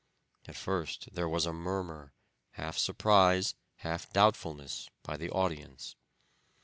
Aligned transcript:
At 0.47 0.55
first 0.55 1.13
there 1.13 1.29
was 1.29 1.45
a 1.45 1.53
murmur, 1.53 2.15
half 2.53 2.75
surprise, 2.75 3.53
half 3.75 4.11
doubtfulness, 4.11 4.89
by 5.03 5.15
the 5.15 5.29
audience. 5.29 5.95